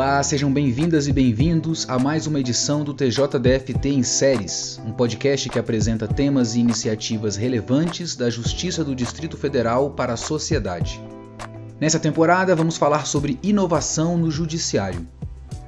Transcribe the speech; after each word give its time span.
Olá, 0.00 0.22
sejam 0.22 0.52
bem-vindas 0.52 1.08
e 1.08 1.12
bem-vindos 1.12 1.84
a 1.88 1.98
mais 1.98 2.28
uma 2.28 2.38
edição 2.38 2.84
do 2.84 2.94
TJDFT 2.94 3.88
em 3.88 4.04
Séries, 4.04 4.80
um 4.86 4.92
podcast 4.92 5.48
que 5.48 5.58
apresenta 5.58 6.06
temas 6.06 6.54
e 6.54 6.60
iniciativas 6.60 7.34
relevantes 7.34 8.14
da 8.14 8.30
Justiça 8.30 8.84
do 8.84 8.94
Distrito 8.94 9.36
Federal 9.36 9.90
para 9.90 10.12
a 10.12 10.16
sociedade. 10.16 11.02
Nessa 11.80 11.98
temporada, 11.98 12.54
vamos 12.54 12.76
falar 12.76 13.06
sobre 13.06 13.40
inovação 13.42 14.16
no 14.16 14.30
Judiciário. 14.30 15.04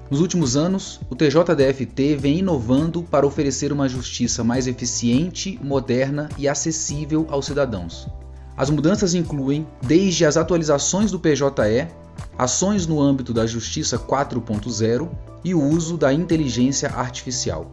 Nos 0.08 0.20
últimos 0.20 0.56
anos, 0.56 1.00
o 1.10 1.16
TJDFT 1.16 2.14
vem 2.14 2.38
inovando 2.38 3.02
para 3.02 3.26
oferecer 3.26 3.72
uma 3.72 3.88
justiça 3.88 4.44
mais 4.44 4.68
eficiente, 4.68 5.58
moderna 5.60 6.28
e 6.38 6.46
acessível 6.46 7.26
aos 7.30 7.46
cidadãos. 7.46 8.06
As 8.56 8.70
mudanças 8.70 9.12
incluem 9.12 9.66
desde 9.82 10.24
as 10.24 10.36
atualizações 10.36 11.10
do 11.10 11.18
PJE 11.18 11.88
ações 12.38 12.86
no 12.86 13.00
âmbito 13.00 13.32
da 13.32 13.46
Justiça 13.46 13.98
4.0 13.98 15.08
e 15.44 15.54
o 15.54 15.62
uso 15.62 15.96
da 15.96 16.12
inteligência 16.12 16.88
artificial. 16.90 17.70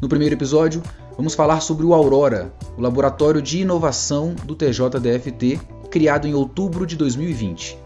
No 0.00 0.08
primeiro 0.08 0.34
episódio, 0.34 0.82
vamos 1.16 1.34
falar 1.34 1.60
sobre 1.60 1.84
o 1.84 1.92
Aurora, 1.92 2.52
o 2.76 2.80
laboratório 2.80 3.42
de 3.42 3.60
inovação 3.60 4.34
do 4.44 4.54
TJDFT, 4.54 5.60
criado 5.90 6.26
em 6.26 6.34
outubro 6.34 6.86
de 6.86 6.96
2020. 6.96 7.78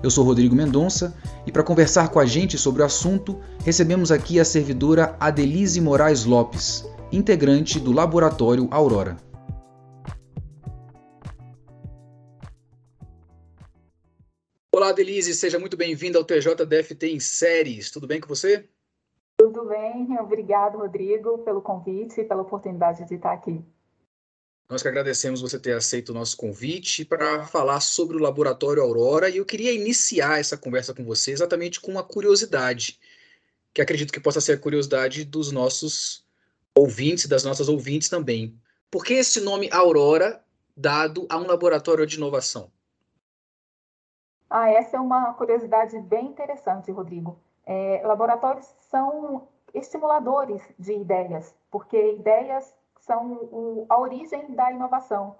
Eu 0.00 0.10
sou 0.10 0.24
Rodrigo 0.24 0.54
Mendonça 0.54 1.14
e 1.44 1.50
para 1.50 1.64
conversar 1.64 2.10
com 2.10 2.20
a 2.20 2.26
gente 2.26 2.56
sobre 2.56 2.82
o 2.82 2.84
assunto, 2.84 3.36
recebemos 3.64 4.12
aqui 4.12 4.38
a 4.38 4.44
servidora 4.44 5.16
Adelise 5.18 5.80
Moraes 5.80 6.24
Lopes, 6.24 6.84
integrante 7.10 7.80
do 7.80 7.90
Laboratório 7.90 8.68
Aurora. 8.70 9.27
Olá, 14.78 14.92
Denise, 14.92 15.34
seja 15.34 15.58
muito 15.58 15.76
bem-vinda 15.76 16.20
ao 16.20 16.24
TJDFT 16.24 17.08
em 17.08 17.18
séries. 17.18 17.90
Tudo 17.90 18.06
bem 18.06 18.20
com 18.20 18.28
você? 18.28 18.64
Tudo 19.36 19.64
bem, 19.64 20.16
obrigado, 20.20 20.78
Rodrigo, 20.78 21.38
pelo 21.38 21.60
convite 21.60 22.20
e 22.20 22.24
pela 22.24 22.42
oportunidade 22.42 23.04
de 23.04 23.16
estar 23.16 23.32
aqui. 23.32 23.60
Nós 24.70 24.80
que 24.80 24.86
agradecemos 24.86 25.40
você 25.40 25.58
ter 25.58 25.72
aceito 25.72 26.10
o 26.10 26.14
nosso 26.14 26.36
convite 26.36 27.04
para 27.04 27.44
falar 27.44 27.80
sobre 27.80 28.16
o 28.16 28.20
Laboratório 28.20 28.80
Aurora 28.80 29.28
e 29.28 29.38
eu 29.38 29.44
queria 29.44 29.72
iniciar 29.72 30.38
essa 30.38 30.56
conversa 30.56 30.94
com 30.94 31.04
você 31.04 31.32
exatamente 31.32 31.80
com 31.80 31.90
uma 31.90 32.04
curiosidade, 32.04 33.00
que 33.74 33.82
acredito 33.82 34.12
que 34.12 34.20
possa 34.20 34.40
ser 34.40 34.52
a 34.52 34.58
curiosidade 34.58 35.24
dos 35.24 35.50
nossos 35.50 36.24
ouvintes, 36.72 37.26
das 37.26 37.42
nossas 37.42 37.68
ouvintes 37.68 38.08
também. 38.08 38.56
Por 38.88 39.04
que 39.04 39.14
esse 39.14 39.40
nome 39.40 39.68
Aurora 39.72 40.40
dado 40.76 41.26
a 41.28 41.36
um 41.36 41.48
laboratório 41.48 42.06
de 42.06 42.14
inovação? 42.14 42.70
Ah, 44.50 44.70
essa 44.70 44.96
é 44.96 45.00
uma 45.00 45.34
curiosidade 45.34 45.98
bem 46.00 46.26
interessante, 46.26 46.90
Rodrigo. 46.90 47.38
É, 47.66 48.00
laboratórios 48.02 48.64
são 48.80 49.46
estimuladores 49.74 50.62
de 50.78 50.94
ideias, 50.94 51.54
porque 51.70 52.14
ideias 52.14 52.74
são 53.00 53.26
o, 53.52 53.86
a 53.90 54.00
origem 54.00 54.54
da 54.54 54.72
inovação. 54.72 55.36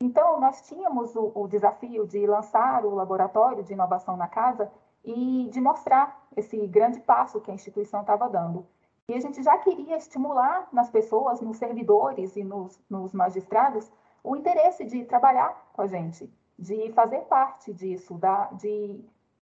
Então, 0.00 0.38
nós 0.38 0.62
tínhamos 0.62 1.14
o, 1.16 1.32
o, 1.34 1.48
desafio 1.48 2.06
de 2.06 2.24
lançar 2.24 2.84
o 2.84 2.94
laboratório 2.94 3.64
de 3.64 3.72
inovação 3.72 4.16
na 4.16 4.28
casa 4.28 4.70
e 5.04 5.48
de 5.52 5.60
mostrar 5.60 6.24
esse 6.36 6.64
grande 6.68 7.00
passo 7.00 7.40
que 7.40 7.50
a 7.50 7.54
instituição 7.54 8.02
estava 8.02 8.28
dando. 8.28 8.64
E 9.08 9.14
a 9.14 9.20
gente 9.20 9.42
já 9.42 9.58
queria 9.58 9.96
estimular 9.96 10.68
nas 10.72 10.88
pessoas, 10.88 11.40
nos 11.40 11.56
servidores 11.56 12.36
e 12.36 12.44
nos, 12.44 12.80
nos 12.88 13.12
magistrados, 13.12 13.90
o 14.22 14.36
interesse 14.36 14.84
de 14.84 15.04
trabalhar 15.04 15.70
com 15.72 15.82
a 15.82 15.86
gente 15.88 16.32
de 16.58 16.92
fazer 16.92 17.20
parte 17.22 17.72
disso, 17.72 18.14
da, 18.14 18.46
de 18.52 19.04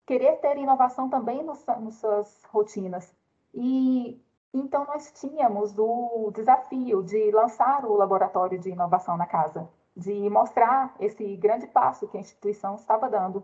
querer 0.06 0.38
ter 0.38 0.58
inovação 0.58 1.10
também 1.10 1.44
nos, 1.44 1.66
nas 1.66 1.96
suas 1.96 2.44
rotinas. 2.52 3.14
E 3.54 4.22
então 4.54 4.86
nós 4.86 5.12
tínhamos 5.12 5.78
o 5.78 6.32
desafio 6.34 7.02
de 7.04 7.32
lançar 7.32 7.86
o 7.86 7.96
laboratório 7.96 8.60
de 8.60 8.70
inovação 8.70 9.18
na 9.18 9.26
casa, 9.26 9.68
de 9.96 10.30
mostrar 10.30 10.96
esse 11.00 11.36
grande 11.38 11.68
passo 11.68 12.08
que 12.08 12.18
a 12.18 12.20
instituição 12.20 12.76
estava 12.76 13.10
dando. 13.10 13.44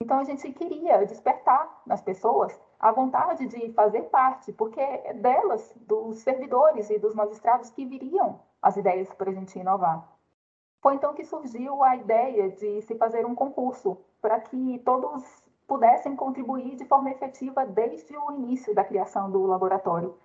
Então 0.00 0.18
a 0.18 0.24
gente 0.24 0.52
queria 0.52 1.04
despertar 1.04 1.82
nas 1.86 2.00
pessoas 2.00 2.58
a 2.78 2.92
vontade 2.92 3.46
de 3.46 3.72
fazer 3.72 4.02
parte, 4.02 4.52
porque 4.52 4.80
é 4.80 5.12
delas, 5.12 5.72
dos 5.76 6.18
servidores 6.18 6.88
e 6.90 6.98
dos 6.98 7.14
magistrados 7.14 7.70
que 7.70 7.84
viriam 7.84 8.40
as 8.62 8.76
ideias 8.76 9.12
para 9.14 9.30
a 9.30 9.34
gente 9.34 9.58
inovar. 9.58 10.17
Foi 10.80 10.94
então 10.94 11.14
que 11.14 11.24
surgiu 11.24 11.82
a 11.82 11.96
ideia 11.96 12.50
de 12.50 12.82
se 12.82 12.94
fazer 12.96 13.26
um 13.26 13.34
concurso 13.34 13.98
para 14.20 14.40
que 14.40 14.78
todos 14.84 15.24
pudessem 15.66 16.16
contribuir 16.16 16.76
de 16.76 16.84
forma 16.84 17.10
efetiva 17.10 17.66
desde 17.66 18.16
o 18.16 18.32
início 18.32 18.74
da 18.74 18.84
criação 18.84 19.30
do 19.30 19.44
laboratório. 19.44 20.16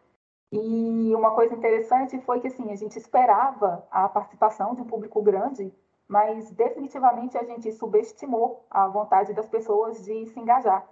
E 0.51 1.13
uma 1.15 1.31
coisa 1.31 1.55
interessante 1.55 2.19
foi 2.21 2.39
que 2.39 2.47
assim, 2.47 2.71
a 2.71 2.75
gente 2.75 2.97
esperava 2.97 3.85
a 3.89 4.07
participação 4.07 4.75
de 4.75 4.81
um 4.81 4.85
público 4.85 5.21
grande, 5.21 5.73
mas 6.07 6.51
definitivamente 6.51 7.37
a 7.37 7.43
gente 7.43 7.71
subestimou 7.71 8.63
a 8.69 8.87
vontade 8.87 9.33
das 9.33 9.49
pessoas 9.49 10.03
de 10.05 10.27
se 10.27 10.39
engajar. 10.39 10.87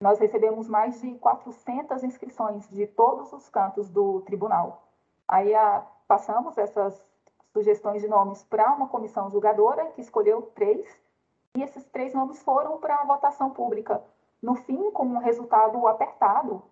Nós 0.00 0.18
recebemos 0.18 0.68
mais 0.68 1.00
de 1.00 1.14
400 1.18 2.02
inscrições 2.02 2.66
de 2.68 2.86
todos 2.86 3.32
os 3.32 3.48
cantos 3.48 3.90
do 3.90 4.22
tribunal. 4.22 4.88
Aí 5.28 5.54
a, 5.54 5.86
passamos 6.08 6.56
essas 6.58 7.04
sugestões 7.54 8.02
de 8.02 8.08
nomes 8.08 8.42
para 8.42 8.74
uma 8.74 8.88
comissão 8.88 9.30
julgadora, 9.30 9.86
que 9.92 10.00
escolheu 10.00 10.42
três, 10.54 10.84
e 11.56 11.62
esses 11.62 11.84
três 11.84 12.12
nomes 12.12 12.42
foram 12.42 12.78
para 12.78 12.96
a 12.96 13.04
votação 13.04 13.50
pública. 13.50 14.02
No 14.42 14.56
fim, 14.56 14.90
com 14.90 15.06
um 15.06 15.18
resultado 15.18 15.86
apertado, 15.86 16.62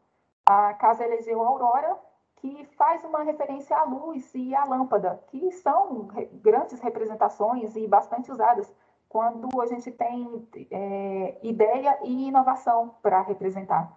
a 0.45 0.75
casa 0.75 1.05
elegeu 1.05 1.41
a 1.41 1.47
Aurora, 1.47 1.97
que 2.37 2.65
faz 2.77 3.05
uma 3.05 3.23
referência 3.23 3.77
à 3.77 3.85
luz 3.85 4.35
e 4.35 4.53
à 4.55 4.65
lâmpada, 4.65 5.23
que 5.29 5.53
são 5.53 6.09
grandes 6.43 6.81
representações 6.81 7.77
e 7.77 7.87
bastante 7.87 8.33
usadas 8.33 8.71
quando 9.09 9.61
a 9.61 9.67
gente 9.67 9.93
tem 9.93 10.49
é, 10.71 11.39
ideia 11.43 11.99
e 12.03 12.29
inovação 12.29 12.97
para 13.01 13.23
representar. 13.23 13.97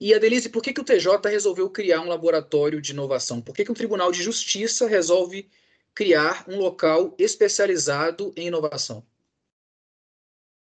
E, 0.00 0.14
Adelise, 0.14 0.48
por 0.48 0.62
que, 0.62 0.72
que 0.72 0.80
o 0.80 0.84
TJ 0.84 1.18
resolveu 1.28 1.68
criar 1.70 2.00
um 2.00 2.08
laboratório 2.08 2.80
de 2.80 2.92
inovação? 2.92 3.40
Por 3.40 3.54
que, 3.54 3.64
que 3.64 3.72
um 3.72 3.74
tribunal 3.74 4.12
de 4.12 4.22
justiça 4.22 4.86
resolve 4.86 5.48
criar 5.94 6.44
um 6.48 6.58
local 6.58 7.12
especializado 7.18 8.32
em 8.36 8.48
inovação? 8.48 9.02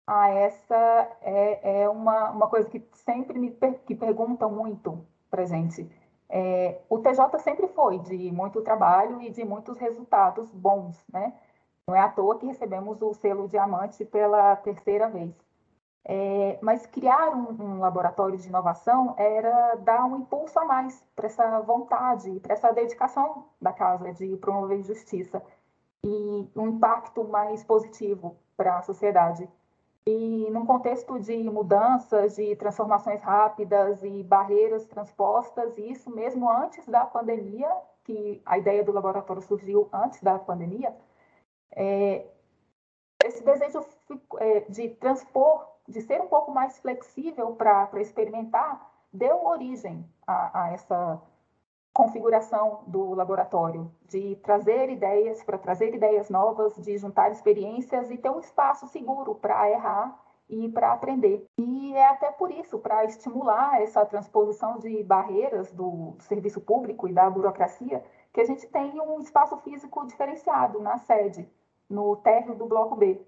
Ah, 0.05 0.29
essa 0.29 1.17
é, 1.21 1.81
é 1.83 1.89
uma, 1.89 2.31
uma 2.31 2.49
coisa 2.49 2.69
que 2.69 2.83
sempre 3.05 3.39
me 3.39 3.49
per, 3.51 3.79
que 3.85 3.95
perguntam 3.95 4.51
muito 4.51 5.05
para 5.29 5.45
gente. 5.45 5.89
É, 6.29 6.81
o 6.89 6.99
TJ 6.99 7.39
sempre 7.39 7.67
foi 7.69 7.99
de 7.99 8.31
muito 8.31 8.61
trabalho 8.61 9.21
e 9.21 9.29
de 9.29 9.45
muitos 9.45 9.77
resultados 9.77 10.51
bons, 10.51 10.97
né? 11.11 11.33
Não 11.87 11.95
é 11.95 12.01
à 12.01 12.09
toa 12.09 12.37
que 12.37 12.45
recebemos 12.45 13.01
o 13.01 13.13
selo 13.13 13.47
diamante 13.47 14.03
pela 14.03 14.55
terceira 14.57 15.07
vez. 15.09 15.33
É, 16.05 16.59
mas 16.61 16.85
criar 16.85 17.29
um, 17.29 17.51
um, 17.63 17.79
laboratório 17.79 18.37
de 18.37 18.49
inovação 18.49 19.15
era 19.17 19.75
dar 19.75 20.03
um 20.05 20.17
impulso 20.17 20.59
a 20.59 20.65
mais 20.65 21.01
para 21.15 21.27
essa 21.27 21.61
vontade, 21.61 22.39
para 22.41 22.53
essa 22.53 22.73
dedicação 22.73 23.45
da 23.61 23.71
casa 23.71 24.11
de 24.11 24.35
promover 24.37 24.83
justiça 24.83 25.41
e 26.03 26.49
um 26.55 26.67
impacto 26.67 27.23
mais 27.23 27.63
positivo 27.63 28.35
para 28.57 28.77
a 28.79 28.81
sociedade. 28.81 29.49
E 30.05 30.49
num 30.51 30.65
contexto 30.65 31.17
de 31.17 31.49
mudanças, 31.49 32.35
de 32.35 32.53
transformações 32.57 33.21
rápidas 33.21 34.03
e 34.03 34.21
barreiras 34.23 34.85
transpostas, 34.85 35.77
isso 35.77 36.13
mesmo 36.13 36.49
antes 36.49 36.85
da 36.85 37.05
pandemia, 37.05 37.69
que 38.03 38.41
a 38.45 38.57
ideia 38.57 38.83
do 38.83 38.91
laboratório 38.91 39.41
surgiu 39.41 39.87
antes 39.93 40.21
da 40.21 40.37
pandemia, 40.37 40.93
é, 41.71 42.25
esse 43.23 43.41
desejo 43.41 43.85
é, 44.39 44.59
de 44.67 44.89
transpor 44.89 45.72
de 45.87 46.01
ser 46.01 46.21
um 46.21 46.27
pouco 46.27 46.51
mais 46.51 46.77
flexível 46.79 47.55
para 47.55 47.89
experimentar, 48.01 48.89
deu 49.11 49.45
origem 49.45 50.05
a, 50.25 50.63
a, 50.63 50.73
essa 50.73 51.21
configuração 51.93 52.83
do 52.87 53.13
laboratório, 53.13 53.91
de 54.07 54.35
trazer 54.37 54.89
ideias, 54.89 55.43
para 55.43 55.59
trazer 55.59 55.93
ideias 55.93 56.29
novas, 56.29 56.75
de 56.77 56.97
juntar 56.97 57.31
experiências 57.31 58.09
e 58.09 58.17
ter 58.17 58.31
um 58.31 58.39
espaço 58.39 58.87
seguro 58.87 59.35
para 59.35 59.69
errar 59.69 60.19
e 60.49 60.69
para 60.69 60.91
aprender. 60.91 61.45
E 61.57 61.93
é 61.93 62.07
até 62.07 62.31
por 62.31 62.51
isso, 62.51 62.79
para 62.79 63.05
estimular 63.05 63.81
essa 63.81 64.03
transposição 64.05 64.79
de 64.79 65.03
barreiras 65.03 65.71
do 65.71 66.15
serviço 66.19 66.59
público 66.59 67.07
e 67.07 67.13
da 67.13 67.29
burocracia, 67.29 68.03
que 68.33 68.41
a 68.41 68.45
gente 68.45 68.67
tem 68.67 68.99
um 68.99 69.19
espaço 69.19 69.55
físico 69.57 70.05
diferenciado 70.07 70.81
na 70.81 70.97
sede, 70.97 71.47
no 71.87 72.15
térreo 72.15 72.55
do 72.55 72.65
Bloco 72.65 72.95
B. 72.95 73.21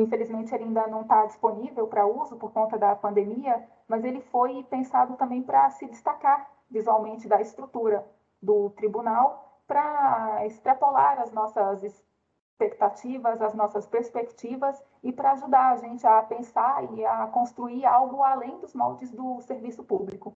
Infelizmente, 0.00 0.54
ele 0.54 0.64
ainda 0.64 0.86
não 0.86 1.02
está 1.02 1.26
disponível 1.26 1.86
para 1.86 2.06
uso 2.06 2.34
por 2.36 2.50
conta 2.52 2.78
da 2.78 2.96
pandemia, 2.96 3.62
mas 3.86 4.02
ele 4.02 4.22
foi 4.22 4.64
pensado 4.64 5.14
também 5.16 5.42
para 5.42 5.68
se 5.68 5.86
destacar 5.86 6.50
visualmente 6.70 7.28
da 7.28 7.38
estrutura 7.38 8.02
do 8.40 8.70
tribunal, 8.70 9.62
para 9.66 10.46
extrapolar 10.46 11.20
as 11.20 11.30
nossas 11.32 11.82
expectativas, 11.82 13.42
as 13.42 13.54
nossas 13.54 13.86
perspectivas 13.86 14.82
e 15.02 15.12
para 15.12 15.32
ajudar 15.32 15.72
a 15.72 15.76
gente 15.76 16.06
a 16.06 16.22
pensar 16.22 16.82
e 16.94 17.04
a 17.04 17.26
construir 17.26 17.84
algo 17.84 18.22
além 18.22 18.58
dos 18.58 18.72
moldes 18.72 19.10
do 19.10 19.38
serviço 19.42 19.84
público. 19.84 20.34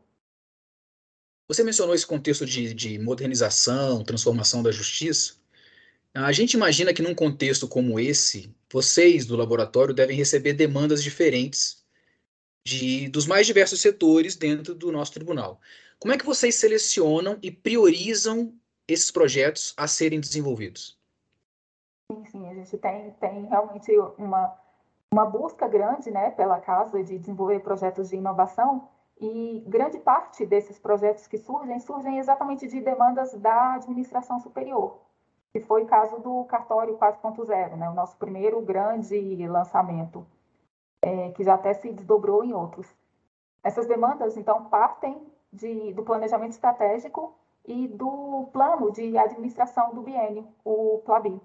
Você 1.49 1.65
mencionou 1.65 1.95
esse 1.95 2.07
contexto 2.07 2.45
de, 2.45 2.75
de 2.75 2.99
modernização, 2.99 4.05
transformação 4.05 4.63
da 4.63 4.71
justiça. 4.71 5.37
A 6.15 6.31
gente 6.31 6.55
imagina 6.55 6.95
que 6.95 7.03
num 7.03 7.15
contexto 7.15 7.67
como 7.67 7.99
esse, 7.99 8.55
vocês 8.73 9.27
do 9.27 9.37
laboratório 9.37 9.93
devem 9.93 10.17
receber 10.17 10.53
demandas 10.53 11.03
diferentes 11.03 11.85
de, 12.65 13.09
dos 13.09 13.27
mais 13.27 13.47
diversos 13.47 13.81
setores 13.81 14.37
dentro 14.37 14.77
do 14.77 14.93
nosso 14.93 15.13
tribunal. 15.13 15.61
Como 15.99 16.15
é 16.15 16.19
que 16.19 16.25
vocês 16.25 16.55
selecionam 16.55 17.37
e 17.43 17.51
priorizam 17.51 18.55
esses 18.87 19.11
projetos 19.11 19.75
a 19.77 19.89
serem 19.89 20.21
desenvolvidos? 20.21 20.97
Sim, 22.13 22.25
sim, 22.27 22.49
a 22.49 22.55
gente 22.55 22.79
tem, 22.79 23.11
tem 23.13 23.47
realmente 23.47 23.91
uma, 24.17 24.57
uma 25.13 25.25
busca 25.25 25.67
grande 25.67 26.13
né, 26.13 26.31
pela 26.31 26.61
casa 26.61 27.03
de 27.03 27.19
desenvolver 27.19 27.61
projetos 27.61 28.11
de 28.11 28.17
inovação 28.17 28.89
e 29.21 29.65
grande 29.67 29.99
parte 29.99 30.47
desses 30.47 30.79
projetos 30.79 31.27
que 31.27 31.39
surgem, 31.39 31.81
surgem 31.81 32.19
exatamente 32.19 32.67
de 32.67 32.81
demandas 32.81 33.33
da 33.35 33.75
administração 33.75 34.39
superior, 34.41 35.01
que 35.55 35.61
foi 35.61 35.85
o 35.85 35.87
caso 35.87 36.19
do 36.19 36.43
cartório 36.47 36.99
4.0, 36.99 37.77
né, 37.77 37.89
o 37.89 37.95
nosso 37.95 38.17
primeiro 38.17 38.61
grande 38.61 39.47
lançamento, 39.47 40.27
é, 41.01 41.31
que 41.31 41.45
já 41.45 41.55
até 41.55 41.73
se 41.75 41.93
desdobrou 41.93 42.43
em 42.43 42.53
outros. 42.53 42.93
Essas 43.63 43.87
demandas, 43.87 44.37
então, 44.37 44.65
partem 44.65 45.25
de, 45.53 45.93
do 45.93 46.03
planejamento 46.03 46.51
estratégico 46.51 47.37
e 47.65 47.87
do 47.87 48.49
plano 48.53 48.91
de 48.91 49.17
administração 49.17 49.95
do 49.95 50.03
biênio, 50.03 50.49
o 50.65 51.01
PLABI. 51.05 51.41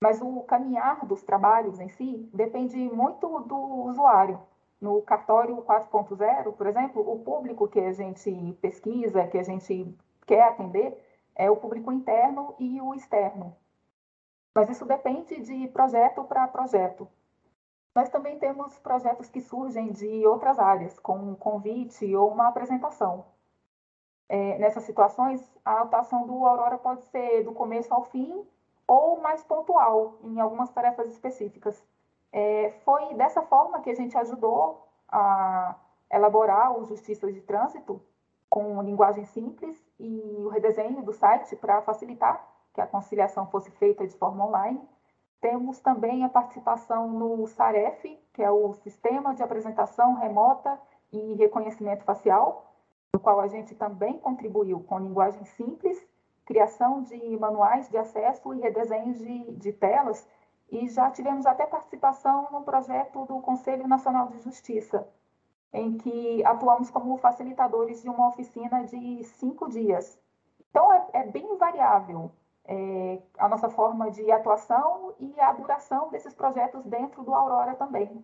Mas 0.00 0.22
o 0.22 0.40
caminhar 0.42 1.04
dos 1.04 1.24
trabalhos 1.24 1.80
em 1.80 1.88
si 1.88 2.30
depende 2.32 2.78
muito 2.88 3.40
do 3.40 3.58
usuário. 3.86 4.40
No 4.80 5.02
cartório 5.02 5.56
4.0, 5.56 6.52
por 6.52 6.66
exemplo, 6.68 7.02
o 7.02 7.18
público 7.18 7.66
que 7.66 7.80
a 7.80 7.92
gente 7.92 8.56
pesquisa, 8.62 9.26
que 9.26 9.38
a 9.38 9.42
gente 9.42 9.92
quer 10.24 10.44
atender, 10.44 11.07
é 11.38 11.48
o 11.48 11.56
público 11.56 11.92
interno 11.92 12.54
e 12.58 12.80
o 12.82 12.92
externo. 12.92 13.56
Mas 14.54 14.68
isso 14.68 14.84
depende 14.84 15.40
de 15.40 15.68
projeto 15.68 16.24
para 16.24 16.48
projeto. 16.48 17.08
Nós 17.94 18.08
também 18.08 18.38
temos 18.38 18.76
projetos 18.80 19.30
que 19.30 19.40
surgem 19.40 19.92
de 19.92 20.26
outras 20.26 20.58
áreas, 20.58 20.98
com 20.98 21.16
um 21.16 21.34
convite 21.36 22.14
ou 22.14 22.30
uma 22.30 22.48
apresentação. 22.48 23.24
É, 24.28 24.58
nessas 24.58 24.82
situações, 24.82 25.40
a 25.64 25.82
atuação 25.82 26.26
do 26.26 26.44
Aurora 26.44 26.76
pode 26.76 27.04
ser 27.04 27.44
do 27.44 27.52
começo 27.52 27.94
ao 27.94 28.04
fim 28.04 28.44
ou 28.86 29.20
mais 29.20 29.42
pontual 29.44 30.18
em 30.24 30.40
algumas 30.40 30.70
tarefas 30.70 31.08
específicas. 31.08 31.82
É, 32.32 32.70
foi 32.84 33.14
dessa 33.14 33.42
forma 33.42 33.80
que 33.80 33.90
a 33.90 33.94
gente 33.94 34.16
ajudou 34.18 34.86
a 35.08 35.76
elaborar 36.10 36.76
o 36.76 36.84
Justiça 36.84 37.32
de 37.32 37.40
Trânsito 37.40 38.02
com 38.48 38.82
linguagem 38.82 39.24
simples 39.24 39.76
e 39.98 40.20
o 40.38 40.48
redesenho 40.48 41.02
do 41.02 41.12
site 41.12 41.54
para 41.56 41.82
facilitar 41.82 42.46
que 42.72 42.80
a 42.80 42.86
conciliação 42.86 43.46
fosse 43.46 43.70
feita 43.72 44.06
de 44.06 44.16
forma 44.16 44.46
online. 44.46 44.80
Temos 45.40 45.80
também 45.80 46.24
a 46.24 46.28
participação 46.28 47.08
no 47.08 47.46
SAREF, 47.46 48.18
que 48.32 48.42
é 48.42 48.50
o 48.50 48.72
Sistema 48.74 49.34
de 49.34 49.42
Apresentação 49.42 50.14
Remota 50.14 50.80
e 51.12 51.34
Reconhecimento 51.34 52.04
Facial, 52.04 52.72
no 53.14 53.20
qual 53.20 53.40
a 53.40 53.48
gente 53.48 53.74
também 53.74 54.18
contribuiu 54.18 54.80
com 54.80 54.98
linguagem 54.98 55.44
simples 55.44 56.06
criação 56.48 57.02
de 57.02 57.36
manuais 57.36 57.90
de 57.90 57.98
acesso 57.98 58.54
e 58.54 58.60
redesenhos 58.60 59.18
de, 59.18 59.52
de 59.52 59.70
telas, 59.70 60.26
e 60.70 60.88
já 60.88 61.10
tivemos 61.10 61.44
até 61.44 61.66
participação 61.66 62.48
no 62.50 62.62
projeto 62.62 63.26
do 63.26 63.38
Conselho 63.42 63.86
Nacional 63.86 64.28
de 64.28 64.38
Justiça, 64.38 65.06
em 65.72 65.96
que 65.98 66.44
atuamos 66.44 66.90
como 66.90 67.16
facilitadores 67.18 68.02
de 68.02 68.08
uma 68.08 68.28
oficina 68.28 68.84
de 68.84 69.22
cinco 69.24 69.68
dias. 69.68 70.18
Então, 70.70 70.92
é, 70.92 71.06
é 71.14 71.26
bem 71.26 71.56
variável 71.56 72.32
é, 72.68 73.18
a 73.38 73.48
nossa 73.48 73.70
forma 73.70 74.10
de 74.10 74.30
atuação 74.30 75.14
e 75.18 75.40
a 75.40 75.52
duração 75.52 76.10
desses 76.10 76.34
projetos 76.34 76.84
dentro 76.84 77.24
do 77.24 77.34
Aurora 77.34 77.74
também. 77.74 78.22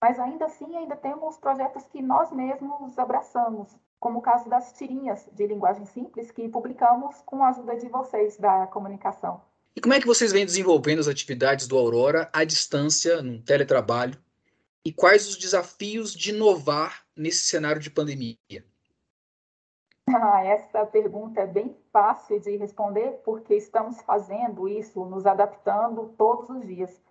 Mas 0.00 0.18
ainda 0.18 0.46
assim, 0.46 0.76
ainda 0.76 0.96
temos 0.96 1.38
projetos 1.38 1.84
que 1.86 2.02
nós 2.02 2.30
mesmos 2.30 2.98
abraçamos, 2.98 3.76
como 3.98 4.18
o 4.18 4.22
caso 4.22 4.48
das 4.48 4.72
tirinhas 4.72 5.28
de 5.32 5.46
linguagem 5.46 5.84
simples 5.86 6.30
que 6.30 6.48
publicamos 6.48 7.16
com 7.22 7.42
a 7.42 7.48
ajuda 7.48 7.76
de 7.76 7.88
vocês 7.88 8.36
da 8.36 8.66
comunicação. 8.66 9.40
E 9.74 9.80
como 9.80 9.94
é 9.94 10.00
que 10.00 10.06
vocês 10.06 10.32
vêm 10.32 10.44
desenvolvendo 10.44 10.98
as 10.98 11.08
atividades 11.08 11.68
do 11.68 11.78
Aurora 11.78 12.28
à 12.32 12.44
distância, 12.44 13.22
no 13.22 13.40
teletrabalho? 13.42 14.18
E 14.84 14.92
quais 14.92 15.28
os 15.28 15.36
desafios 15.36 16.14
de 16.14 16.30
inovar 16.30 17.04
nesse 17.16 17.46
cenário 17.46 17.80
de 17.80 17.90
pandemia? 17.90 18.36
Ah, 20.08 20.42
essa 20.42 20.86
pergunta 20.86 21.42
é 21.42 21.46
bem 21.46 21.76
fácil 21.92 22.40
de 22.40 22.56
responder, 22.56 23.20
porque 23.24 23.54
estamos 23.54 24.00
fazendo 24.00 24.66
isso, 24.66 25.04
nos 25.04 25.26
adaptando 25.26 26.14
todos 26.16 26.48
os 26.48 26.66
dias. 26.66 27.02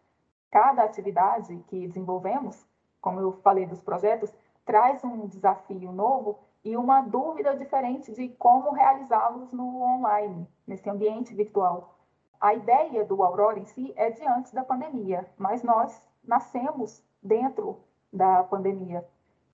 Cada 0.50 0.84
atividade 0.84 1.64
que 1.68 1.88
desenvolvemos, 1.88 2.66
como 3.00 3.20
eu 3.20 3.34
falei 3.44 3.68
dos 3.68 3.82
projetos, 3.82 4.34
traz 4.66 5.04
um 5.04 5.28
desafio 5.28 5.92
novo 5.92 6.40
e 6.64 6.76
uma 6.76 7.02
dúvida 7.02 7.56
diferente 7.56 8.12
de 8.12 8.30
como 8.30 8.72
realizá-los 8.72 9.52
no 9.54 9.82
online, 9.82 10.48
nesse 10.66 10.90
ambiente 10.90 11.36
virtual. 11.36 12.00
A 12.40 12.54
ideia 12.56 13.06
do 13.06 13.22
Aurora 13.24 13.60
em 13.60 13.66
si 13.66 13.94
é 13.96 14.10
de 14.10 14.26
antes 14.28 14.52
da 14.52 14.64
pandemia, 14.64 15.30
mas 15.38 15.64
nós 15.64 16.02
nascemos 16.24 17.04
dentro 17.22 17.80
da 18.12 18.44
pandemia. 18.44 19.06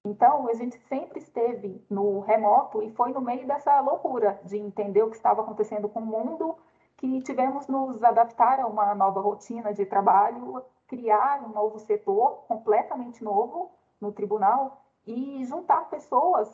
Então, 0.06 0.48
a 0.50 0.54
gente 0.54 0.78
sempre 0.88 1.20
esteve 1.20 1.82
no 1.90 2.20
remoto 2.20 2.84
e 2.84 2.92
foi 2.92 3.14
no 3.14 3.22
meio 3.22 3.48
dessa 3.48 3.80
loucura 3.80 4.40
de 4.44 4.58
entender 4.58 5.02
o 5.02 5.10
que 5.10 5.16
estava 5.16 5.42
acontecendo 5.42 5.88
com 5.88 6.02
o 6.02 6.06
mundo 6.06 6.58
que 6.98 7.22
tivemos 7.22 7.68
nos 7.68 8.04
adaptar 8.04 8.60
a 8.60 8.68
uma 8.68 8.94
nova 8.96 9.20
rotina 9.20 9.74
de 9.74 9.86
trabalho, 9.86 10.64
criar 10.88 11.44
um 11.44 11.50
novo 11.50 11.80
setor 11.80 12.44
completamente 12.48 13.24
novo 13.24 13.72
no 14.00 14.12
tribunal 14.12 14.82
e 15.06 15.44
juntar 15.46 15.90
pessoas 15.90 16.50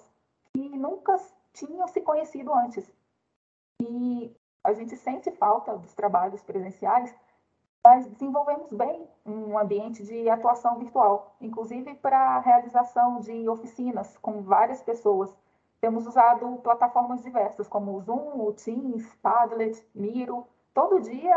que 0.53 0.77
nunca 0.77 1.17
tinham 1.53 1.87
se 1.87 2.01
conhecido 2.01 2.53
antes. 2.53 2.91
E 3.81 4.35
a 4.63 4.73
gente 4.73 4.95
sente 4.97 5.31
falta 5.31 5.77
dos 5.77 5.93
trabalhos 5.93 6.43
presenciais, 6.43 7.15
mas 7.85 8.07
desenvolvemos 8.07 8.71
bem 8.71 9.07
um 9.25 9.57
ambiente 9.57 10.03
de 10.03 10.29
atuação 10.29 10.77
virtual, 10.77 11.35
inclusive 11.39 11.95
para 11.95 12.17
a 12.17 12.39
realização 12.39 13.19
de 13.19 13.47
oficinas 13.47 14.17
com 14.17 14.41
várias 14.41 14.81
pessoas. 14.81 15.35
Temos 15.79 16.05
usado 16.05 16.57
plataformas 16.57 17.23
diversas, 17.23 17.67
como 17.67 17.95
o 17.95 18.01
Zoom, 18.01 18.45
o 18.45 18.53
Teams, 18.53 19.15
Padlet, 19.21 19.81
Miro. 19.95 20.45
Todo 20.73 21.01
dia 21.01 21.35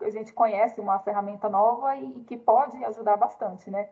a 0.00 0.10
gente 0.10 0.32
conhece 0.32 0.80
uma 0.80 0.98
ferramenta 1.00 1.48
nova 1.48 1.96
e 1.96 2.24
que 2.24 2.36
pode 2.36 2.82
ajudar 2.84 3.16
bastante, 3.16 3.70
né? 3.70 3.90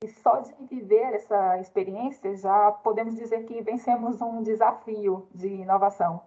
E 0.00 0.08
só 0.08 0.38
de 0.38 0.54
viver 0.66 1.14
essa 1.14 1.58
experiência, 1.58 2.32
já 2.36 2.70
podemos 2.70 3.16
dizer 3.16 3.44
que 3.44 3.60
vencemos 3.60 4.22
um 4.22 4.42
desafio 4.42 5.26
de 5.34 5.48
inovação. 5.48 6.22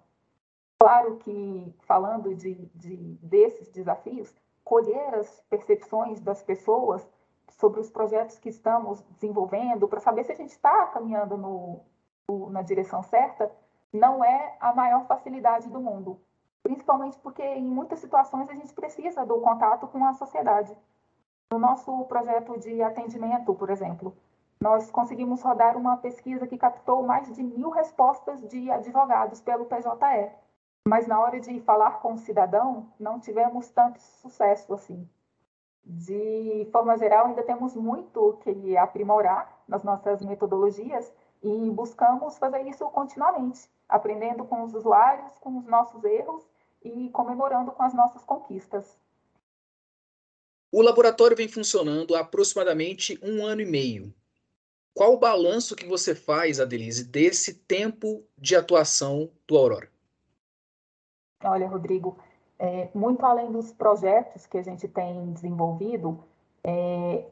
Claro 0.78 1.16
que, 1.18 1.74
falando 1.84 2.36
de, 2.36 2.56
de, 2.76 2.98
desses 3.22 3.70
desafios, 3.70 4.36
colher 4.64 5.16
as 5.16 5.42
percepções 5.50 6.20
das 6.22 6.42
pessoas 6.44 7.08
sobre 7.50 7.80
os 7.80 7.90
projetos 7.90 8.40
que 8.40 8.50
estamos 8.50 9.02
desenvolvendo, 9.10 9.88
para 9.88 10.00
saber 10.00 10.24
se 10.24 10.32
a 10.32 10.36
gente 10.36 10.52
está 10.52 10.88
caminhando 10.88 11.38
no, 11.38 11.82
no, 12.28 12.50
na 12.50 12.62
direção 12.62 13.04
certa, 13.04 13.52
não 13.92 14.24
é 14.24 14.56
a 14.60 14.74
maior 14.74 15.06
facilidade 15.06 15.70
do 15.70 15.80
mundo. 15.80 16.20
Principalmente 16.64 17.18
porque, 17.20 17.44
em 17.44 17.64
muitas 17.64 18.00
situações, 18.00 18.50
a 18.50 18.54
gente 18.54 18.74
precisa 18.74 19.26
do 19.26 19.40
contato 19.42 19.88
com 19.88 20.06
a 20.06 20.14
sociedade. 20.14 20.76
No 21.52 21.60
nosso 21.60 22.06
projeto 22.06 22.58
de 22.60 22.82
atendimento, 22.82 23.54
por 23.54 23.70
exemplo, 23.70 24.16
nós 24.62 24.90
conseguimos 24.92 25.42
rodar 25.42 25.76
uma 25.76 25.98
pesquisa 25.98 26.48
que 26.48 26.58
captou 26.58 27.04
mais 27.04 27.34
de 27.34 27.44
mil 27.44 27.72
respostas 27.72 28.48
de 28.48 28.70
advogados 28.72 29.42
pelo 29.42 29.66
PJE. 29.66 30.32
Mas 30.88 31.08
na 31.08 31.20
hora 31.20 31.40
de 31.40 31.60
falar 31.62 32.00
com 32.02 32.14
o 32.14 32.18
cidadão, 32.18 32.92
não 33.00 33.20
tivemos 33.20 33.70
tanto 33.70 34.02
sucesso 34.02 34.74
assim. 34.74 35.08
De 35.84 36.68
forma 36.72 36.98
geral, 36.98 37.28
ainda 37.28 37.44
temos 37.44 37.76
muito 37.76 38.40
que 38.44 38.78
aprimorar 38.78 39.64
nas 39.68 39.84
nossas 39.84 40.22
metodologias 40.22 41.12
e 41.44 41.70
buscamos 41.70 42.38
fazer 42.38 42.62
isso 42.68 42.86
continuamente, 42.90 43.70
aprendendo 43.90 44.46
com 44.46 44.64
os 44.64 44.74
usuários, 44.74 45.38
com 45.40 45.58
os 45.58 45.66
nossos 45.66 46.04
erros 46.04 46.44
e 46.84 47.10
comemorando 47.10 47.72
com 47.72 47.84
as 47.84 47.94
nossas 47.94 48.24
conquistas. 48.24 48.98
O 50.72 50.82
laboratório 50.82 51.36
vem 51.36 51.48
funcionando 51.48 52.16
há 52.16 52.22
aproximadamente 52.22 53.20
um 53.22 53.46
ano 53.46 53.62
e 53.62 53.66
meio. 53.66 54.14
Qual 54.94 55.14
o 55.14 55.20
balanço 55.20 55.76
que 55.76 55.86
você 55.86 56.16
faz, 56.16 56.60
Adelise, 56.60 57.04
desse 57.04 57.54
tempo 57.54 58.24
de 58.38 58.56
atuação 58.56 59.30
do 59.48 59.58
Aurora? 59.58 59.91
Olha, 61.44 61.68
Rodrigo, 61.68 62.18
é, 62.60 62.90
muito 62.94 63.26
além 63.26 63.52
dos 63.52 63.72
projetos 63.72 64.46
que 64.46 64.58
a 64.58 64.62
gente 64.62 64.88
tem 64.88 65.32
desenvolvido, 65.32 66.24
é, 66.64 67.26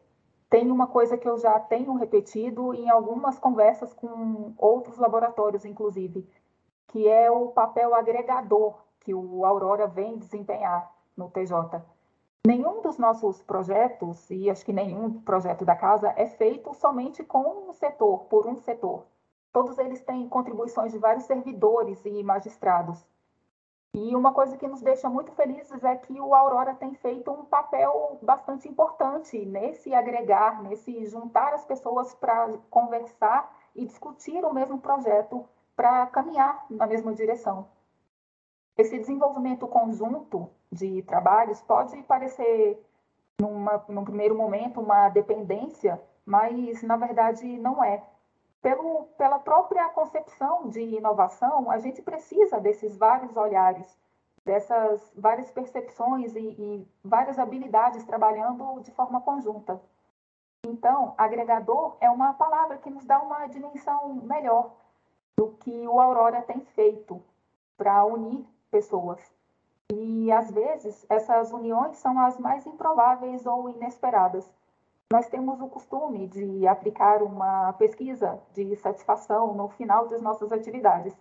tem 0.50 0.72
uma 0.72 0.88
coisa 0.88 1.18
que 1.18 1.30
eu 1.30 1.38
já 1.38 1.60
tenho 1.60 1.94
repetido 1.94 2.74
em 2.74 2.90
algumas 2.90 3.38
conversas 3.38 3.94
com 3.94 4.54
outros 4.58 4.98
laboratórios, 4.98 5.64
inclusive, 5.66 6.28
que 6.88 7.08
é 7.08 7.30
o 7.30 7.50
papel 7.50 7.94
agregador 7.94 8.76
que 9.00 9.14
o 9.14 9.46
Aurora 9.46 9.88
vem 9.88 10.18
desempenhar 10.18 10.92
no 11.16 11.30
TJ. 11.30 11.82
Nenhum 12.48 12.82
dos 12.82 12.98
nossos 12.98 13.44
projetos, 13.44 14.30
e 14.32 14.50
acho 14.50 14.66
que 14.66 14.74
nenhum 14.74 15.22
projeto 15.22 15.64
da 15.64 15.76
casa, 15.76 16.14
é 16.16 16.26
feito 16.26 16.74
somente 16.74 17.24
com 17.24 17.70
um 17.70 17.74
setor, 17.74 18.26
por 18.26 18.48
um 18.48 18.56
setor. 18.56 19.06
Todos 19.52 19.78
eles 19.78 20.02
têm 20.02 20.28
contribuições 20.28 20.92
de 20.92 20.98
vários 20.98 21.26
servidores 21.26 22.04
e 22.06 22.24
magistrados. 22.24 23.06
E 23.96 24.16
uma 24.16 24.32
coisa 24.32 24.56
que 24.56 24.68
nos 24.68 24.82
deixa 24.82 25.10
muito 25.10 25.32
felizes 25.32 25.84
é 25.84 25.96
que 25.96 26.20
o 26.22 26.36
Aurora 26.36 26.76
tem 26.76 26.94
feito 26.94 27.32
um 27.32 27.44
papel 27.44 28.20
bastante 28.22 28.68
importante 28.68 29.44
nesse 29.46 29.94
agregar, 29.94 30.62
nesse 30.62 31.06
juntar 31.08 31.54
as 31.54 31.66
pessoas 31.66 32.14
para 32.14 32.58
conversar 32.70 33.52
e 33.76 33.86
discutir 33.86 34.46
o 34.46 34.54
mesmo 34.54 34.80
projeto 34.80 35.44
para 35.76 36.06
caminhar 36.08 36.66
na 36.70 36.86
mesma 36.86 37.14
direção. 37.14 37.68
Esse 38.78 38.98
desenvolvimento 38.98 39.68
conjunto 39.68 40.50
de 40.72 41.02
trabalhos 41.04 41.62
pode 41.62 42.02
parecer, 42.04 42.82
numa, 43.42 43.84
num 43.88 44.04
primeiro 44.04 44.36
momento, 44.38 44.80
uma 44.80 45.10
dependência, 45.10 46.00
mas 46.26 46.84
na 46.84 46.96
verdade 46.96 47.58
não 47.58 47.84
é. 47.84 48.04
Pelo, 48.62 49.06
pela 49.18 49.40
própria 49.40 49.88
concepção 49.90 50.68
de 50.70 50.82
inovação, 50.82 51.72
a 51.72 51.78
gente 51.80 52.02
precisa 52.02 52.60
desses 52.60 52.98
vários 52.98 53.38
olhares, 53.38 53.98
dessas 54.44 55.14
várias 55.16 55.50
percepções 55.52 56.36
e, 56.36 56.40
e 56.40 56.88
várias 57.04 57.40
habilidades 57.40 58.04
trabalhando 58.04 58.82
de 58.82 58.92
forma 58.92 59.22
conjunta. 59.22 59.82
Então, 60.66 61.14
agregador 61.18 61.96
é 62.02 62.10
uma 62.10 62.34
palavra 62.34 62.78
que 62.78 62.90
nos 62.90 63.06
dá 63.06 63.22
uma 63.22 63.48
dimensão 63.48 64.14
melhor 64.16 64.72
do 65.38 65.52
que 65.60 65.88
o 65.88 66.02
Aurora 66.02 66.42
tem 66.42 66.60
feito 66.60 67.24
para 67.78 68.04
unir 68.04 68.46
pessoas. 68.70 69.20
E, 69.92 70.30
às 70.32 70.52
vezes, 70.52 71.06
essas 71.10 71.52
uniões 71.54 71.98
são 71.98 72.20
as 72.20 72.38
mais 72.38 72.66
improváveis 72.68 73.46
ou 73.46 73.70
inesperadas. 73.70 74.52
Nós 75.12 75.28
temos 75.28 75.60
o 75.60 75.68
costume 75.68 76.28
de 76.28 76.68
aplicar 76.68 77.24
uma 77.24 77.74
pesquisa 77.74 78.40
de 78.54 78.76
satisfação 78.76 79.56
no 79.56 79.68
final 79.70 80.08
das 80.08 80.22
nossas 80.22 80.52
atividades. 80.52 81.20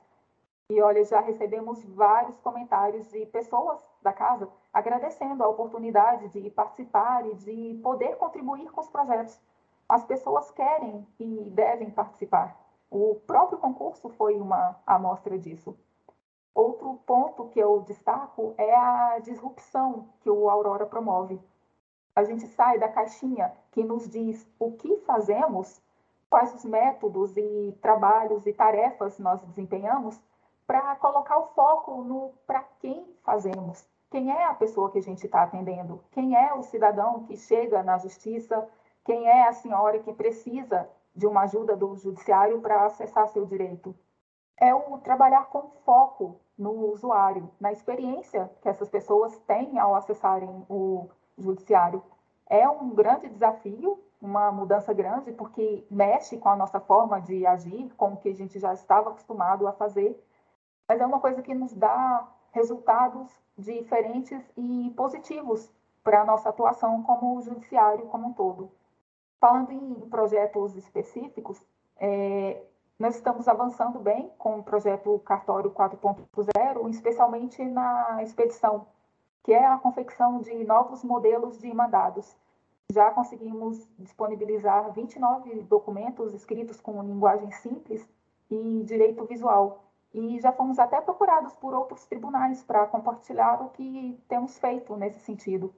E 0.68 0.78
olha, 0.83 1.02
já 1.04 1.21
recebemos 1.21 1.83
vários 1.85 2.38
comentários 2.40 3.11
de 3.11 3.25
pessoas 3.25 3.83
da 4.02 4.12
casa 4.12 4.47
agradecendo 4.75 5.42
a 5.42 5.49
oportunidade 5.49 6.28
de 6.28 6.50
participar 6.50 7.25
e 7.25 7.35
de 7.37 7.80
poder 7.83 8.18
contribuir 8.18 8.71
com 8.71 8.83
os 8.83 8.90
projetos. 8.90 9.40
As 9.88 10.04
pessoas 10.04 10.50
querem 10.50 11.09
e 11.18 11.49
devem 11.49 11.90
participar. 11.90 12.61
O 12.90 13.14
próprio 13.26 13.59
concurso 13.59 14.11
foi 14.11 14.38
uma 14.38 14.78
amostra 14.87 15.38
disso. 15.38 15.75
Outro 16.54 17.00
ponto 17.07 17.49
que 17.49 17.59
eu 17.59 17.80
destaco 17.80 18.52
é 18.59 18.75
a 18.75 19.18
disrupção 19.21 20.11
que 20.21 20.28
o 20.28 20.50
Aurora 20.50 20.85
promove 20.85 21.40
a 22.18 22.25
gente 22.25 22.48
sai 22.48 22.80
da 22.80 22.88
caixinha 22.88 23.52
que 23.70 23.84
nos 23.84 24.08
diz 24.08 24.44
o 24.58 24.72
que 24.72 24.96
fazemos, 25.06 25.80
quais 26.28 26.52
os 26.52 26.64
métodos 26.64 27.37
e 27.37 27.78
trabalhos 27.80 28.44
e 28.44 28.52
tarefas 28.52 29.20
nós 29.20 29.40
desempenhamos, 29.42 30.20
para 30.66 30.96
colocar 30.96 31.38
o 31.38 31.46
foco 31.54 32.02
no 32.02 32.32
para 32.44 32.64
quem 32.80 33.06
fazemos. 33.22 33.88
Quem 34.10 34.32
é 34.32 34.46
a 34.46 34.54
pessoa 34.54 34.90
que 34.90 34.98
a 34.98 35.02
gente 35.02 35.25
está 35.25 35.44
atendendo? 35.44 36.02
Quem 36.10 36.34
é 36.34 36.52
o 36.54 36.62
cidadão 36.64 37.22
que 37.25 37.37
chega 37.37 37.84
na 37.84 37.98
justiça? 37.98 38.68
Quem 39.04 39.28
é 39.28 39.46
a 39.46 39.52
senhora 39.52 40.00
que 40.00 40.12
precisa 40.12 40.90
de 41.14 41.25
uma 41.25 41.42
ajuda 41.42 41.76
do 41.76 41.94
judiciário 41.94 42.60
para 42.60 42.84
acessar 42.84 43.28
seu 43.28 43.46
direito? 43.46 43.94
É 44.56 44.75
o 44.75 44.98
trabalhar 44.98 45.46
com 45.50 45.70
foco 45.84 46.40
no 46.58 46.90
usuário, 46.90 47.48
na 47.60 47.70
experiência 47.70 48.50
que 48.60 48.68
essas 48.68 48.88
pessoas 48.88 49.38
têm 49.46 49.78
ao 49.78 49.94
acessarem 49.94 50.66
o 50.68 51.08
judiciário. 51.38 52.02
É 52.49 52.68
um 52.68 52.90
grande 52.90 53.28
desafio, 53.28 54.02
uma 54.21 54.50
mudança 54.50 54.92
grande, 54.92 55.33
porque 55.33 55.87
mexe 55.90 56.38
com 56.38 56.49
a 56.49 56.57
nossa 56.57 56.80
forma 56.80 57.21
de 57.21 57.47
agir, 57.47 57.92
com 57.97 58.12
o 58.12 58.16
que 58.16 58.28
a 58.30 58.35
gente 58.35 58.59
já 58.59 58.73
estava 58.73 59.11
acostumado 59.11 59.66
a 59.66 59.73
fazer, 59.73 60.18
mas 60.88 61.00
é 61.00 61.07
uma 61.07 61.21
coisa 61.21 61.42
que 61.42 61.54
nos 61.54 61.73
dá 61.75 62.26
resultados 62.52 63.30
diferentes 63.57 64.42
e 64.57 64.92
positivos 64.97 65.71
para 66.02 66.23
a 66.23 66.25
nossa 66.25 66.49
atuação 66.49 67.02
como 67.02 67.40
judiciário 67.42 68.07
como 68.07 68.28
um 68.28 68.33
todo. 68.33 68.71
Falando 69.40 69.71
em 69.73 69.95
projetos 70.09 70.75
específicos, 70.75 71.62
é, 71.99 72.62
nós 72.99 73.14
estamos 73.14 73.47
avançando 73.47 74.00
bem 74.00 74.33
com 74.38 74.59
o 74.59 74.62
projeto 74.62 75.18
Cartório 75.21 75.71
4.0, 75.71 76.88
especialmente 76.90 77.64
na 77.64 78.23
expedição 78.23 78.87
que 79.49 79.55
é 79.55 79.64
a 79.64 79.78
confecção 79.78 80.43
de 80.43 80.62
novos 80.62 81.02
modelos 81.02 81.59
de 81.59 81.73
mandados. 81.73 82.37
Já 82.93 83.11
conseguimos 83.11 83.88
disponibilizar 83.99 84.93
29 84.93 85.62
documentos 85.62 86.35
escritos 86.35 86.78
com 86.83 87.02
linguagem 87.02 87.50
simples 87.52 88.07
e 88.50 88.83
direito 88.85 89.25
visual. 89.25 89.85
E 90.12 90.38
já 90.38 90.52
fomos 90.52 90.78
até 90.78 91.00
procurados 91.00 91.55
por 91.55 91.73
outros 91.73 92.05
tribunais 92.05 92.62
para 92.62 92.87
compartilhar 92.88 93.62
o 93.62 93.71
que 93.71 94.23
temos 94.28 94.59
feito 94.59 94.95
nesse 94.97 95.21
sentido. 95.21 95.75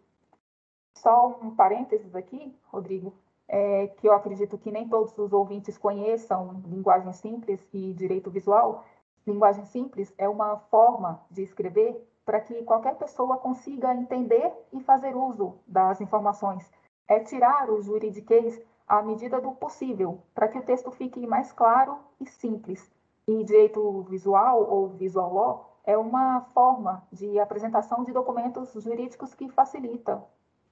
Só 0.96 1.38
um 1.40 1.54
parênteses 1.54 2.12
aqui, 2.16 2.52
Rodrigo, 2.72 3.14
é 3.46 3.86
que 3.86 4.08
eu 4.08 4.12
acredito 4.12 4.58
que 4.58 4.72
nem 4.72 4.88
todos 4.88 5.16
os 5.16 5.32
ouvintes 5.32 5.78
conheçam 5.78 6.60
linguagem 6.66 7.12
simples 7.12 7.64
e 7.72 7.92
direito 7.92 8.32
visual. 8.32 8.84
Linguagem 9.24 9.64
simples 9.64 10.12
é 10.18 10.28
uma 10.28 10.56
forma 10.56 11.24
de 11.30 11.44
escrever 11.44 12.09
para 12.30 12.40
que 12.42 12.62
qualquer 12.62 12.94
pessoa 12.94 13.38
consiga 13.38 13.92
entender 13.92 14.52
e 14.72 14.78
fazer 14.78 15.16
uso 15.16 15.58
das 15.66 16.00
informações. 16.00 16.64
É 17.08 17.18
tirar 17.18 17.68
o 17.68 17.82
juridiquês 17.82 18.62
à 18.86 19.02
medida 19.02 19.40
do 19.40 19.50
possível, 19.50 20.22
para 20.32 20.46
que 20.46 20.56
o 20.56 20.62
texto 20.62 20.92
fique 20.92 21.26
mais 21.26 21.50
claro 21.50 21.98
e 22.20 22.26
simples. 22.26 22.88
E 23.26 23.42
direito 23.42 24.02
visual 24.02 24.62
ou 24.62 24.90
visual 24.90 25.34
law 25.34 25.76
é 25.82 25.98
uma 25.98 26.42
forma 26.54 27.02
de 27.10 27.36
apresentação 27.40 28.04
de 28.04 28.12
documentos 28.12 28.74
jurídicos 28.74 29.34
que 29.34 29.48
facilita 29.48 30.22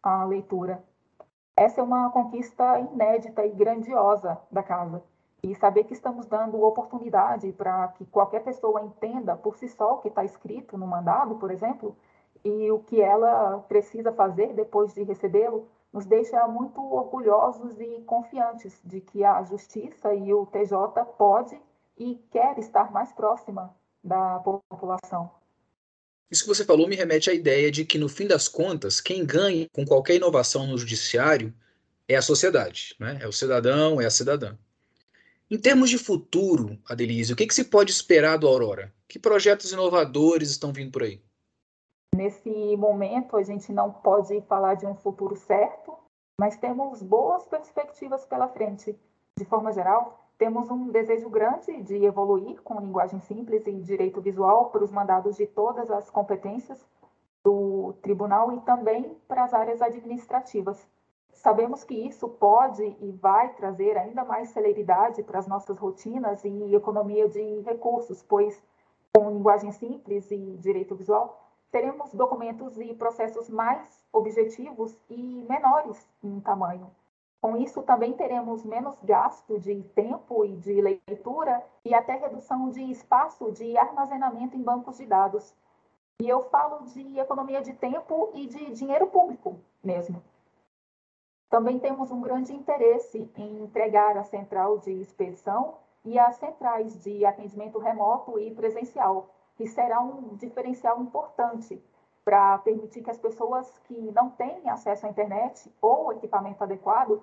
a 0.00 0.24
leitura. 0.26 0.84
Essa 1.56 1.80
é 1.80 1.82
uma 1.82 2.08
conquista 2.10 2.78
inédita 2.78 3.44
e 3.44 3.50
grandiosa 3.50 4.38
da 4.48 4.62
casa 4.62 5.02
e 5.42 5.54
saber 5.54 5.84
que 5.84 5.92
estamos 5.92 6.26
dando 6.26 6.62
oportunidade 6.62 7.52
para 7.52 7.88
que 7.88 8.04
qualquer 8.06 8.42
pessoa 8.42 8.82
entenda 8.82 9.36
por 9.36 9.56
si 9.56 9.68
só 9.68 9.94
o 9.94 9.98
que 9.98 10.08
está 10.08 10.24
escrito 10.24 10.76
no 10.76 10.86
mandado, 10.86 11.36
por 11.36 11.50
exemplo, 11.50 11.96
e 12.44 12.70
o 12.70 12.80
que 12.80 13.00
ela 13.00 13.58
precisa 13.68 14.12
fazer 14.12 14.52
depois 14.54 14.94
de 14.94 15.02
recebê-lo, 15.02 15.68
nos 15.92 16.06
deixa 16.06 16.46
muito 16.48 16.80
orgulhosos 16.80 17.80
e 17.80 18.02
confiantes 18.02 18.80
de 18.84 19.00
que 19.00 19.24
a 19.24 19.42
justiça 19.42 20.14
e 20.14 20.32
o 20.32 20.46
TJ 20.46 21.04
pode 21.16 21.58
e 21.96 22.16
quer 22.30 22.58
estar 22.58 22.92
mais 22.92 23.12
próxima 23.12 23.74
da 24.02 24.38
população. 24.40 25.30
Isso 26.30 26.42
que 26.42 26.48
você 26.48 26.64
falou 26.64 26.86
me 26.86 26.94
remete 26.94 27.30
à 27.30 27.34
ideia 27.34 27.70
de 27.70 27.84
que, 27.84 27.96
no 27.96 28.08
fim 28.08 28.26
das 28.26 28.48
contas, 28.48 29.00
quem 29.00 29.24
ganha 29.24 29.66
com 29.72 29.84
qualquer 29.84 30.16
inovação 30.16 30.66
no 30.66 30.76
judiciário 30.76 31.54
é 32.06 32.16
a 32.16 32.22
sociedade, 32.22 32.94
né? 33.00 33.18
é 33.20 33.26
o 33.26 33.32
cidadão, 33.32 34.00
é 34.00 34.04
a 34.04 34.10
cidadã. 34.10 34.54
Em 35.50 35.58
termos 35.58 35.88
de 35.88 35.96
futuro, 35.96 36.78
Adelise, 36.86 37.32
o 37.32 37.36
que, 37.36 37.46
que 37.46 37.54
se 37.54 37.64
pode 37.64 37.90
esperar 37.90 38.36
do 38.36 38.46
Aurora? 38.46 38.92
Que 39.08 39.18
projetos 39.18 39.72
inovadores 39.72 40.50
estão 40.50 40.74
vindo 40.74 40.92
por 40.92 41.02
aí? 41.02 41.22
Nesse 42.14 42.76
momento, 42.76 43.34
a 43.34 43.42
gente 43.42 43.72
não 43.72 43.90
pode 43.90 44.38
falar 44.42 44.74
de 44.74 44.84
um 44.84 44.94
futuro 44.94 45.34
certo, 45.36 45.96
mas 46.38 46.58
temos 46.58 47.02
boas 47.02 47.46
perspectivas 47.46 48.26
pela 48.26 48.46
frente. 48.48 48.94
De 49.38 49.44
forma 49.46 49.72
geral, 49.72 50.28
temos 50.36 50.70
um 50.70 50.90
desejo 50.90 51.30
grande 51.30 51.82
de 51.82 52.04
evoluir 52.04 52.60
com 52.60 52.78
linguagem 52.78 53.18
simples 53.20 53.66
e 53.66 53.72
direito 53.72 54.20
visual 54.20 54.68
para 54.68 54.84
os 54.84 54.92
mandados 54.92 55.34
de 55.38 55.46
todas 55.46 55.90
as 55.90 56.10
competências 56.10 56.78
do 57.42 57.94
tribunal 58.02 58.52
e 58.52 58.60
também 58.60 59.16
para 59.26 59.44
as 59.44 59.54
áreas 59.54 59.80
administrativas. 59.80 60.86
Sabemos 61.38 61.84
que 61.84 61.94
isso 61.94 62.28
pode 62.28 62.82
e 62.82 63.12
vai 63.12 63.54
trazer 63.54 63.96
ainda 63.96 64.24
mais 64.24 64.48
celeridade 64.48 65.22
para 65.22 65.38
as 65.38 65.46
nossas 65.46 65.78
rotinas 65.78 66.44
e 66.44 66.74
economia 66.74 67.28
de 67.28 67.60
recursos, 67.60 68.24
pois 68.24 68.60
com 69.14 69.30
linguagem 69.30 69.70
simples 69.70 70.28
e 70.32 70.56
direito 70.56 70.96
visual, 70.96 71.40
teremos 71.70 72.12
documentos 72.12 72.76
e 72.80 72.92
processos 72.92 73.48
mais 73.48 74.02
objetivos 74.12 74.98
e 75.08 75.46
menores 75.48 76.08
em 76.24 76.40
tamanho. 76.40 76.90
Com 77.40 77.56
isso, 77.56 77.82
também 77.82 78.14
teremos 78.14 78.64
menos 78.64 78.98
gasto 79.04 79.60
de 79.60 79.80
tempo 79.94 80.44
e 80.44 80.56
de 80.56 80.80
leitura 80.80 81.64
e 81.84 81.94
até 81.94 82.16
redução 82.16 82.68
de 82.68 82.82
espaço 82.90 83.52
de 83.52 83.78
armazenamento 83.78 84.56
em 84.56 84.62
bancos 84.62 84.98
de 84.98 85.06
dados. 85.06 85.54
E 86.20 86.28
eu 86.28 86.42
falo 86.50 86.84
de 86.86 87.16
economia 87.16 87.62
de 87.62 87.74
tempo 87.74 88.30
e 88.34 88.48
de 88.48 88.72
dinheiro 88.72 89.06
público 89.06 89.60
mesmo. 89.84 90.20
Também 91.48 91.78
temos 91.78 92.10
um 92.10 92.20
grande 92.20 92.54
interesse 92.54 93.30
em 93.36 93.62
entregar 93.62 94.16
a 94.18 94.22
central 94.22 94.78
de 94.78 94.92
expedição 94.92 95.76
e 96.04 96.18
as 96.18 96.36
centrais 96.36 97.02
de 97.02 97.24
atendimento 97.24 97.78
remoto 97.78 98.38
e 98.38 98.54
presencial, 98.54 99.30
que 99.56 99.66
será 99.66 100.00
um 100.00 100.36
diferencial 100.36 101.00
importante 101.00 101.82
para 102.24 102.58
permitir 102.58 103.02
que 103.02 103.10
as 103.10 103.18
pessoas 103.18 103.78
que 103.84 104.12
não 104.12 104.28
têm 104.28 104.68
acesso 104.68 105.06
à 105.06 105.08
internet 105.08 105.72
ou 105.80 106.12
equipamento 106.12 106.62
adequado, 106.62 107.22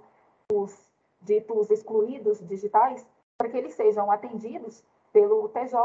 os 0.52 0.76
ditos 1.22 1.70
excluídos 1.70 2.40
digitais, 2.40 3.06
para 3.38 3.50
que 3.50 3.58
eles 3.58 3.76
sejam 3.76 4.10
atendidos 4.10 4.84
pelo 5.14 5.48
TJ 5.50 5.78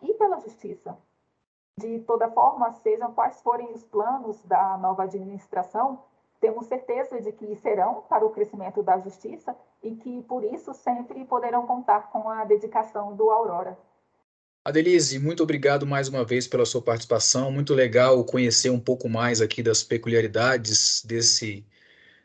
e 0.00 0.14
pela 0.14 0.40
Justiça. 0.40 0.96
De 1.76 2.00
toda 2.00 2.30
forma, 2.30 2.72
sejam 2.72 3.12
quais 3.12 3.40
forem 3.42 3.70
os 3.72 3.84
planos 3.84 4.42
da 4.44 4.78
nova 4.78 5.02
administração, 5.02 6.02
temos 6.42 6.66
certeza 6.66 7.20
de 7.20 7.30
que 7.30 7.54
serão 7.54 8.02
para 8.08 8.26
o 8.26 8.30
crescimento 8.30 8.82
da 8.82 8.98
justiça 8.98 9.54
e 9.80 9.94
que, 9.94 10.22
por 10.22 10.42
isso, 10.42 10.74
sempre 10.74 11.24
poderão 11.24 11.64
contar 11.68 12.10
com 12.10 12.28
a 12.28 12.44
dedicação 12.44 13.14
do 13.14 13.30
Aurora. 13.30 13.78
Adelise, 14.64 15.20
muito 15.20 15.44
obrigado 15.44 15.86
mais 15.86 16.08
uma 16.08 16.24
vez 16.24 16.48
pela 16.48 16.66
sua 16.66 16.82
participação. 16.82 17.52
Muito 17.52 17.72
legal 17.72 18.24
conhecer 18.24 18.70
um 18.70 18.80
pouco 18.80 19.08
mais 19.08 19.40
aqui 19.40 19.62
das 19.62 19.84
peculiaridades 19.84 21.04
desse, 21.04 21.64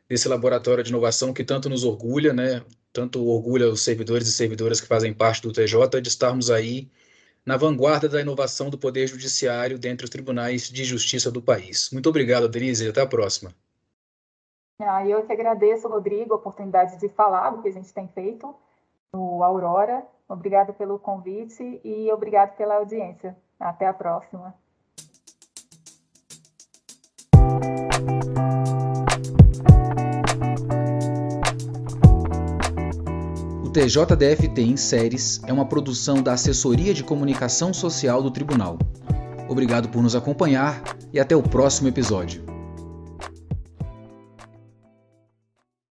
desse 0.09 0.27
laboratório 0.27 0.83
de 0.83 0.89
inovação 0.89 1.31
que 1.31 1.43
tanto 1.43 1.69
nos 1.69 1.83
orgulha, 1.83 2.33
né? 2.33 2.63
Tanto 2.91 3.23
orgulha 3.23 3.69
os 3.69 3.81
servidores 3.81 4.27
e 4.27 4.31
servidoras 4.31 4.81
que 4.81 4.87
fazem 4.87 5.13
parte 5.13 5.43
do 5.43 5.53
TJ 5.53 6.01
de 6.01 6.09
estarmos 6.09 6.49
aí 6.49 6.89
na 7.45 7.55
vanguarda 7.55 8.09
da 8.09 8.19
inovação 8.19 8.71
do 8.71 8.79
Poder 8.79 9.05
Judiciário 9.05 9.77
dentre 9.77 10.05
os 10.05 10.09
tribunais 10.09 10.71
de 10.71 10.83
justiça 10.83 11.29
do 11.29 11.41
país. 11.41 11.91
Muito 11.91 12.09
obrigado, 12.09 12.45
Adelise, 12.45 12.87
até 12.87 13.01
a 13.01 13.05
próxima. 13.05 13.53
Ah, 14.79 15.05
eu 15.07 15.25
que 15.25 15.33
agradeço, 15.33 15.87
Rodrigo, 15.87 16.33
a 16.33 16.37
oportunidade 16.37 16.99
de 16.99 17.09
falar 17.09 17.49
do 17.49 17.63
que 17.63 17.67
a 17.67 17.71
gente 17.71 17.91
tem 17.91 18.07
feito 18.09 18.53
no 19.11 19.43
Aurora. 19.43 20.05
Obrigado 20.29 20.71
pelo 20.73 20.99
convite 20.99 21.81
e 21.83 22.11
obrigado 22.11 22.55
pela 22.55 22.75
audiência. 22.75 23.35
Até 23.59 23.87
a 23.87 23.93
próxima. 23.93 24.53
O 33.65 33.69
TJDFT 33.71 34.61
em 34.61 34.77
séries 34.77 35.41
é 35.47 35.53
uma 35.53 35.65
produção 35.65 36.21
da 36.21 36.33
Assessoria 36.33 36.93
de 36.93 37.03
Comunicação 37.03 37.73
Social 37.73 38.21
do 38.21 38.29
Tribunal. 38.29 38.77
Obrigado 39.49 39.89
por 39.89 40.03
nos 40.03 40.15
acompanhar 40.15 40.83
e 41.11 41.19
até 41.19 41.35
o 41.35 41.41
próximo 41.41 41.87
episódio. 41.87 42.56